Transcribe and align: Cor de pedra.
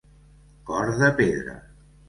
Cor 0.71 0.91
de 1.03 1.11
pedra. 1.21 1.57